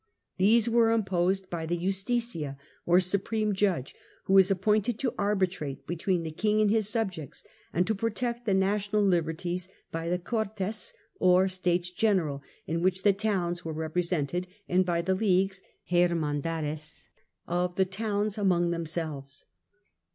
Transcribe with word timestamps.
These 0.39 0.67
were 0.67 0.89
imposed 0.89 1.47
by 1.51 1.67
the 1.67 1.77
Justicia, 1.77 2.57
or 2.87 2.99
supreme 2.99 3.53
judge, 3.53 3.93
who 4.23 4.33
was 4.33 4.49
appointed 4.49 4.97
to 4.97 5.13
arbitrate 5.15 5.85
between 5.85 6.23
the 6.23 6.31
king 6.31 6.59
and 6.59 6.71
his 6.71 6.89
subjects 6.89 7.43
and 7.71 7.85
to 7.85 7.93
protect 7.93 8.47
the 8.47 8.55
national 8.55 9.03
liberties, 9.03 9.67
by 9.91 10.09
the 10.09 10.17
Cortes, 10.17 10.91
or 11.19 11.47
States 11.47 11.91
General, 11.91 12.41
in 12.65 12.81
which 12.81 13.03
the 13.03 13.13
towns 13.13 13.63
were 13.63 13.75
repre 13.75 14.01
sented, 14.03 14.45
and 14.67 14.87
by 14.87 15.03
the 15.03 15.13
leagues 15.13 15.61
(hermandades) 15.87 17.09
of 17.47 17.75
the 17.75 17.85
towns 17.85 18.39
among 18.39 18.71
themselves. 18.71 19.45